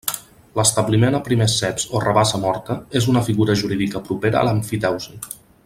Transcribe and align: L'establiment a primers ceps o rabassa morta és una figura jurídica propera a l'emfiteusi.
L'establiment 0.59 1.17
a 1.17 1.19
primers 1.27 1.57
ceps 1.59 1.85
o 1.99 2.01
rabassa 2.05 2.41
morta 2.47 2.79
és 3.01 3.09
una 3.13 3.23
figura 3.29 3.57
jurídica 3.63 4.03
propera 4.09 4.41
a 4.41 4.49
l'emfiteusi. 4.49 5.19